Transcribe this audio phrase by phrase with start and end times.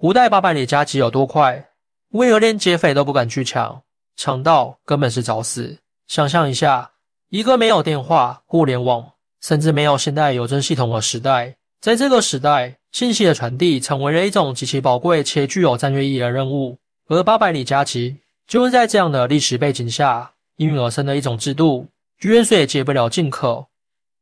[0.00, 1.70] 古代八百里加急有多快，
[2.10, 3.82] 为何连劫匪都不敢去抢？
[4.14, 5.76] 抢到根本是找死。
[6.06, 6.92] 想象一下，
[7.30, 16.78] 一个没有电话、互联网，甚至没有现代邮政系统的时代，在这个时代，信息的传递成为了一种极其宝贵且具有战略意义的任务。
[17.08, 21.88] 而八百里加急就是在这样的历史背景下应运而生的一种制度，
[22.20, 23.66] 远水解不了近渴。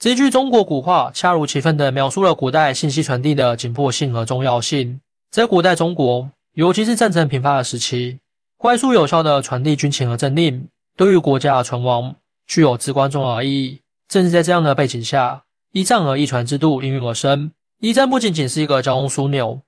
[0.00, 5.00] 这句中国古话恰如其分地描述了古代信息传递的紧迫性和重要性。
[5.30, 8.18] 在古代中国，尤其是战争频发的时期，
[8.56, 10.66] 快速有效的传递军情和政令，
[10.96, 12.16] 对于国家的存亡
[12.48, 13.80] 具有至关重要的意义。
[14.08, 17.52] 正是在这样的背景下，一战和一传制度应运而生。
[17.78, 19.60] 一战不仅仅是一个交通枢纽，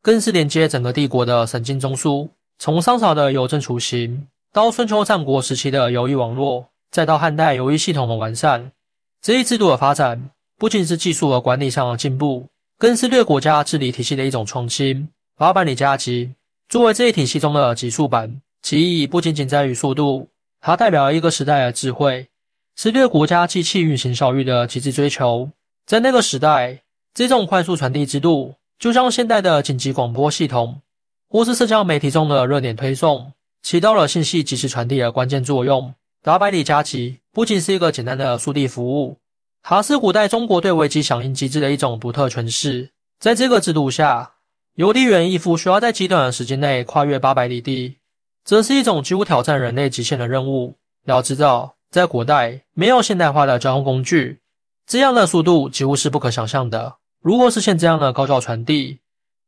[0.00, 2.30] 更是连接整个帝国的神经中枢。
[2.58, 8.72] 从商朝的邮政雏形，到春秋战国时期的邮驿网络，再到汉代邮驿系统的完善。
[9.20, 12.46] 这一制度的发展，不仅是技术和管理上的进步，
[12.80, 15.06] 更是对国家治理体系的一种创新。
[15.36, 16.32] 八百里加急
[16.66, 20.28] 作为这一体系中的极速版，其意义不仅仅在于速度，
[20.62, 22.28] 它代表了一个时代的智慧，
[22.76, 25.50] 是对国家机器运行效率的极致追求。
[25.84, 26.80] 在那个时代，
[27.12, 30.80] 这种快速传递制度，就像现代的紧急广播系统，
[31.28, 35.92] 或是社交媒体中的热点推送，起到了信息及时传递的关键作用。
[36.22, 39.18] 八百里加急不仅是一个简单的速递服务，
[39.62, 42.90] 它是古代中国对危机响应机制的一种独特诠释。
[43.18, 44.32] 在这个制度下，
[44.74, 47.98] 邮递员义父需要在极短的时间内跨越八百里地，
[48.44, 50.76] 这是一种几乎挑战人类极限的任务。
[51.04, 54.40] 要知道，在古代没有现代化的交通工具，
[54.86, 56.96] 这样的速度几乎是不可想象的。
[57.20, 59.00] 如何实现这样的高效传递，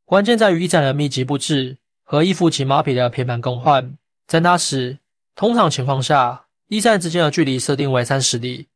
[0.05, 3.93] 关键在于驿站的密集布置和义父骑马匹的频繁更换。
[4.27, 4.99] 在那时，
[5.35, 6.41] 通常情况下。
[6.69, 8.67] 驿站之间的距离设定为三十里，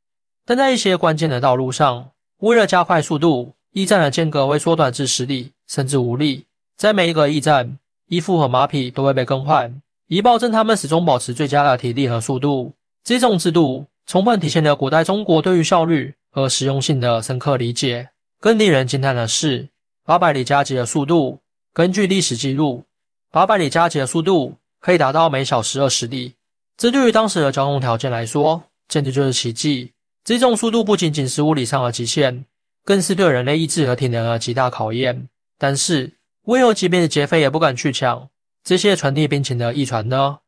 [0.48, 6.46] 但在一些关键的道路上，为了加快速度，驿站的间隔会缩短至十里甚至五里。
[6.78, 12.72] 在每一个驿站，衣服和马匹都会被更换，以保证他们始终保持最佳的体力和速度。
[13.04, 18.08] 这种制度充分体现了古代中国对于效率和实用性的深刻理解。
[18.40, 19.68] 更令人惊叹的是，
[20.06, 21.40] 八百里加急的速度，
[21.74, 22.86] 根据历史记录，
[23.34, 26.36] 八百里加急的速度可以达到每小时二十里。
[26.78, 29.92] 这对于当时的交通条件来说，简直就是奇迹。
[30.28, 32.44] 这种速度不仅仅是物理上的极限，
[32.84, 35.30] 更是对人类意志和体能的极大考验。
[35.58, 38.28] 但是，为何即便是劫匪也不敢去抢
[38.62, 40.40] 这些传递兵情的驿传呢？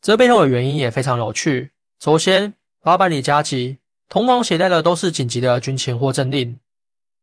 [0.00, 1.72] 这背后的原因也非常有趣。
[2.02, 3.76] 首先，八百里加急，
[4.08, 6.58] 通往携带的都是紧急的军情或政令，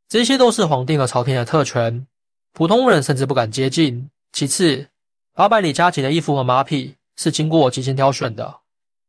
[0.08, 2.06] 这些都是皇帝和朝廷的特权，
[2.54, 4.12] 普通人甚至不敢接近。
[4.32, 4.90] 其次，
[5.34, 6.98] 八百里加急的衣服和马匹。
[7.18, 8.58] 是经过精心挑选的，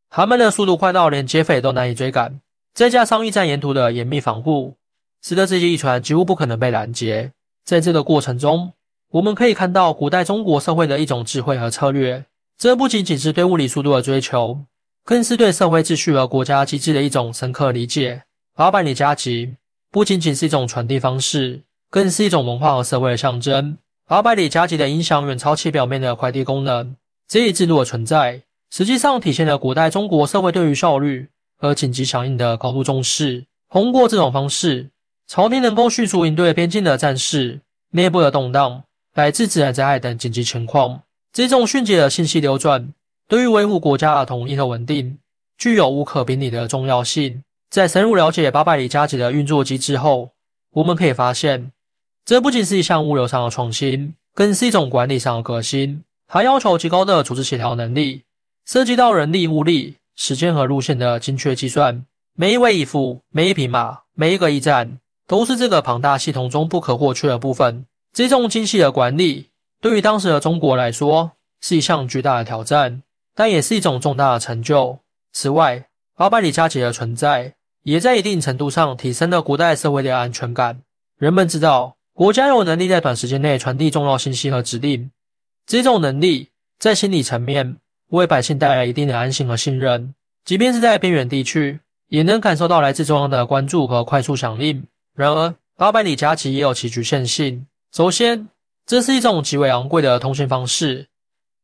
[0.09, 2.41] 他们的速度快到连劫匪都难以追赶，
[2.77, 4.75] 再加上驿站沿途的严密防护，
[5.23, 7.33] 使得这些驿船几乎不可能被拦截。
[7.65, 8.75] 在这个过程中，
[9.13, 12.27] 我们可以看到古代中国社会的一种智慧和策略。
[12.59, 14.59] 这不仅仅是对物理速度的追求，
[15.07, 18.25] 更是对社会秩序和国家机制的一种深刻理解。
[18.55, 19.55] 八百里加急
[19.91, 23.79] 不仅仅是一种传递方式，更是一种文化和社会的象征。
[24.07, 26.95] 八百里加急的影响远超其表面的快递功能。
[27.27, 33.47] 这一制度的存在，实际上体现了古代中国社会对于效率和紧急响应的高度重视。
[33.69, 34.91] 通过这种方式，
[35.27, 38.85] 朝廷能够迅速应对边境的战事、内部的动荡、
[39.15, 41.03] 乃至自然灾害等紧急情况。
[41.33, 42.93] 这种迅捷的信息流转，
[43.29, 45.19] 对于维护国家的统一和稳定，
[45.59, 47.43] 具有无可比拟的重要性。
[47.69, 50.31] 在深入了解八百里加急的运作机制后，
[50.73, 51.73] 我们可以发现，
[52.25, 56.03] 这不仅是一项物流上的创新，更是一种管理上的革新。
[56.29, 58.23] 还要求极高的组织协调能力，
[58.65, 62.05] 涉及到人力、物力、时间和路线的精确计算。
[62.35, 67.87] 每一位义父、每一匹马、每一个驿站，都是这个庞大系统中不可或缺的部分。
[68.13, 69.51] 这种精细的管理，
[69.81, 73.03] 对于当时的中国来说，是一项巨大的挑战，
[73.35, 74.99] 但也是一种重大的成就。
[75.33, 80.83] 此外，八百里加急的存在，也在一定程度上提升了古代社会的安全感。
[81.19, 85.11] 人们知道，国家有能力在短时间内传递重要信息和指令。
[85.67, 87.77] 这种能力在心理层面
[88.09, 90.15] 为百姓带来一定的安心和信任，
[90.45, 94.85] 即便是在边远地区，也能感受到来自中央的关注和快速响应。
[95.15, 97.67] 然而，八百里加急也有其局限性。
[97.93, 98.49] 首先，
[98.87, 101.09] 这是一种极为昂贵的通讯方式，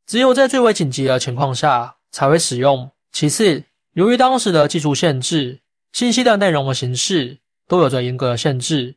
[0.07, 2.91] 只有在最为紧急的情况下才会使用。
[3.13, 3.63] 其次，
[3.93, 5.61] 由于当时的技术限制，
[5.93, 8.97] 信息的内容和形式都有着严格的限制，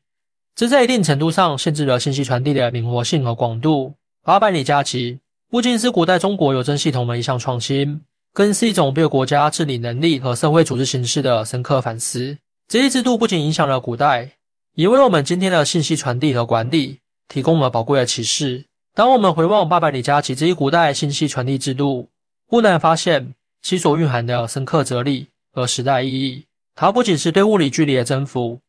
[0.56, 3.94] 这在一定程度上限制了信息传递的灵活性和广度。
[4.24, 5.20] 八百里加急
[5.56, 8.02] 不仅是古代中国邮政系统的一项创新，
[8.34, 12.38] 更是一种对国家治理能力和社会组织形式的深刻反思。
[12.68, 14.32] 这一制度不仅影响了古代，
[14.74, 17.00] 也为我们今天的信息传递和管理
[17.30, 18.66] 提供了宝贵的启示。
[18.94, 22.10] 当我们回望八百里加急这一古代信息传递制度，
[22.50, 26.44] 不难发现其所蕴含的深刻哲理和时代意义。
[26.76, 28.60] 它不仅是对物理距离的征服，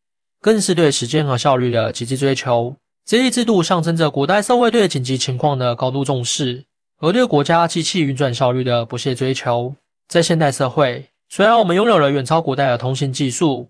[0.40, 2.76] 更是对时间和效率的极致追求。
[3.04, 6.64] 这一制度象征着古代社会对紧急情况的高度重视，
[6.98, 9.74] 而对国家机器运转效率的不懈追求。
[10.08, 13.68] 在现代社会，虽然我们拥有了远超古代的通信技术，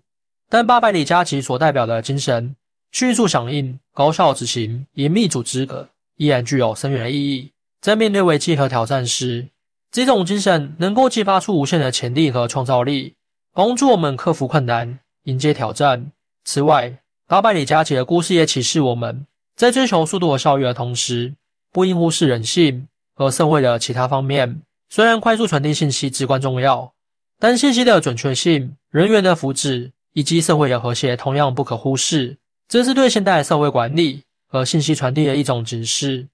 [0.49, 2.55] 但八百里加急所代表的精神——
[2.91, 7.51] 迅速响应、高效执行、严密组织的，依然具有深远意义。
[7.81, 9.47] 在面对危机和挑战时，
[9.91, 13.15] 这种精神能够激发出无限的潜力和创造力，
[13.53, 16.11] 帮助我们克服困难、迎接挑战。
[16.45, 19.25] 此外，八百里加急的故事也启示我们，
[19.55, 21.33] 在追求速度和效率的同时，
[21.71, 22.87] 不应忽视人性
[23.17, 24.61] 和社会的其他方面。
[24.89, 26.93] 虽然快速传递信息至关重要，
[27.39, 32.37] 但信息的准确性、人员的福祉以及社会的和谐同样不可忽视。
[32.67, 36.27] 这是对现代社会管理和信息传递的一种警示，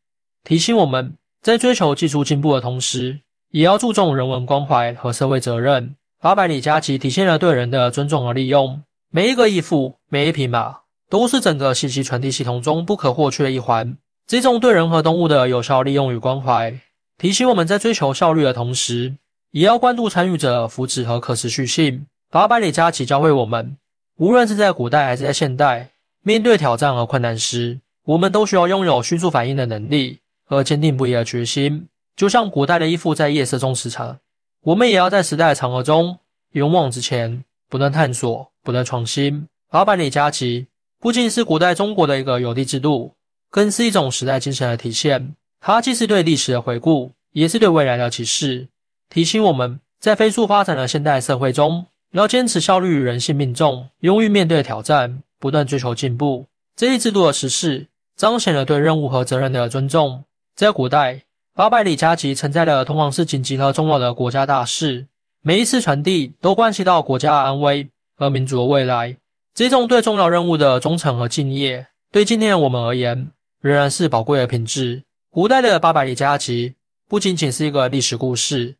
[0.44, 3.22] 提醒我们在追求技术进步的同时，
[3.52, 5.96] 也要注重人文关怀和社会责任。
[6.20, 13.98] 八百里加急体现了对人的尊重和利用，每一个义父、每一匹马都是整个信息传递系统中不可或缺的一环。
[14.26, 16.80] 这种对人和动物的有效利用与关怀。
[17.18, 19.16] 提醒我们在追求效率的同时，
[19.52, 22.06] 也要关注参与者福祉和可持续性。
[22.30, 23.78] 八百里加急教会我们，
[24.18, 25.92] 无论是在古代还是在现代，
[26.24, 31.88] 面对挑战和困难时，我们都需要拥有迅速反应的能力和坚定不移的决心。
[32.16, 34.18] 就像古代的衣服在夜色中驰骋，
[34.64, 36.18] 我们也要在时代的长河中
[36.54, 39.48] 勇往直前，不断探索，不断创新。
[39.70, 40.68] 八百里加急
[41.00, 43.14] 不仅是古代中国的一个邮递制度，
[43.54, 45.36] 更是一种时代精神的体现。
[45.62, 48.68] 它既是对历史的回顾，也是对未来的启示，
[49.10, 56.48] 提醒我们在飞速发展的现代社会中，要坚持效率与人性命中，勇于面对挑战，不断追求进步。
[56.76, 57.86] 这一制度的实施，
[58.16, 60.24] 彰显了对任务和责任的尊重。
[60.56, 61.22] 在古代，
[61.54, 65.06] 八百里加急承载了通往是紧急和重要的国家大事，
[65.44, 69.16] 每一次传递都关系到国家的安危和民族的未来。
[69.54, 73.30] 这种对重要任务的忠诚和敬业，对今天的我们而言，
[73.64, 75.04] 仍然是宝贵的品质。
[75.30, 76.76] 古代的八百里加急
[77.08, 78.76] 不仅仅是一个历史故事，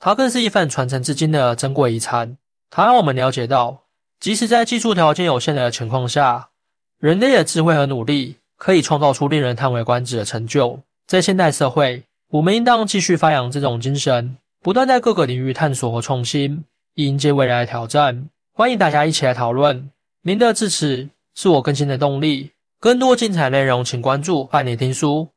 [0.00, 2.36] 它更是一份传承至今的珍贵遗产。
[2.68, 3.84] 它让我们了解到，
[4.18, 6.48] 即使在技术条件有限的情况下，
[6.98, 10.80] 人类的智慧和努力可以创造出令人叹为观止的成就。
[11.06, 16.64] 在现代社会，我们应当继续发扬这种精神，不断在各个领域探索和创新，
[16.94, 18.28] 以迎接未来的挑战。
[18.52, 19.88] 欢迎大家一起来讨论，
[20.22, 22.50] 您的支持是我更新的动力。
[22.78, 25.35] 更多精彩内容，请关注伴你听书。